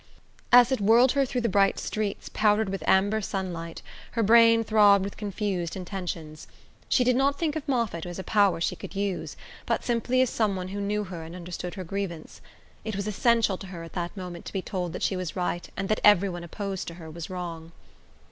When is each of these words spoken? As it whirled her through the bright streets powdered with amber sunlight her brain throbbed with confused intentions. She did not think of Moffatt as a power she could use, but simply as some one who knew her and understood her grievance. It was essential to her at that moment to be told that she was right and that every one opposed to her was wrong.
As 0.51 0.71
it 0.71 0.81
whirled 0.81 1.11
her 1.11 1.27
through 1.27 1.41
the 1.41 1.45
bright 1.47 1.77
streets 1.77 2.27
powdered 2.33 2.69
with 2.69 2.83
amber 2.87 3.21
sunlight 3.21 3.83
her 4.13 4.23
brain 4.23 4.63
throbbed 4.63 5.03
with 5.05 5.15
confused 5.15 5.75
intentions. 5.75 6.47
She 6.89 7.03
did 7.03 7.15
not 7.15 7.37
think 7.37 7.55
of 7.55 7.67
Moffatt 7.67 8.07
as 8.07 8.17
a 8.17 8.23
power 8.23 8.59
she 8.59 8.75
could 8.75 8.95
use, 8.95 9.37
but 9.67 9.83
simply 9.83 10.19
as 10.23 10.31
some 10.31 10.55
one 10.55 10.69
who 10.69 10.81
knew 10.81 11.03
her 11.03 11.21
and 11.21 11.35
understood 11.35 11.75
her 11.75 11.83
grievance. 11.83 12.41
It 12.83 12.95
was 12.95 13.05
essential 13.05 13.59
to 13.59 13.67
her 13.67 13.83
at 13.83 13.93
that 13.93 14.17
moment 14.17 14.45
to 14.45 14.53
be 14.53 14.63
told 14.63 14.93
that 14.93 15.03
she 15.03 15.15
was 15.15 15.35
right 15.35 15.69
and 15.77 15.87
that 15.87 16.01
every 16.03 16.29
one 16.29 16.43
opposed 16.43 16.87
to 16.87 16.95
her 16.95 17.11
was 17.11 17.29
wrong. 17.29 17.71